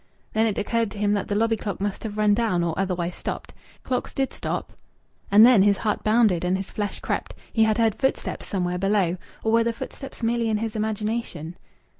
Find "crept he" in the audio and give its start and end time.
7.01-7.65